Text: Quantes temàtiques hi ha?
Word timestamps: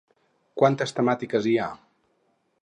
Quantes 0.61 0.95
temàtiques 1.01 1.51
hi 1.51 1.55
ha? 1.59 1.69